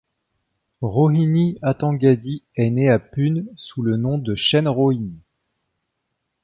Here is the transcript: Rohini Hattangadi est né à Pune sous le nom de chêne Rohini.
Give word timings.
Rohini 0.81 1.59
Hattangadi 1.61 2.43
est 2.55 2.71
né 2.71 2.89
à 2.89 2.97
Pune 2.97 3.45
sous 3.55 3.83
le 3.83 3.97
nom 3.97 4.17
de 4.17 4.33
chêne 4.33 4.67
Rohini. 4.67 5.19